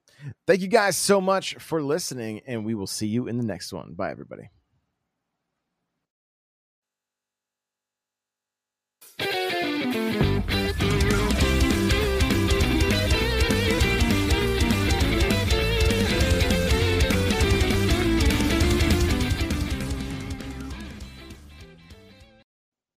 Thank 0.48 0.62
you 0.62 0.68
guys 0.68 0.96
so 0.96 1.20
much 1.20 1.56
for 1.56 1.82
listening, 1.82 2.42
and 2.48 2.66
we 2.66 2.76
will 2.76 2.88
see 2.88 3.08
you 3.08 3.28
in 3.28 3.38
the 3.38 3.46
next 3.46 3.74
one. 3.74 3.94
Bye, 3.94 4.10
everybody. 4.10 4.50